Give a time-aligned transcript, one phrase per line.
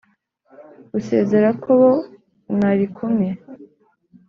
[0.97, 1.91] usezera ku bo
[2.53, 3.29] mwari kumwe,